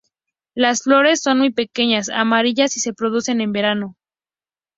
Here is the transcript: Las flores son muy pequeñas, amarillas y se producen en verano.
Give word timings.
Las 0.55 0.81
flores 0.81 1.21
son 1.21 1.37
muy 1.37 1.51
pequeñas, 1.51 2.09
amarillas 2.09 2.75
y 2.75 2.79
se 2.79 2.91
producen 2.91 3.39
en 3.39 3.51
verano. 3.51 3.97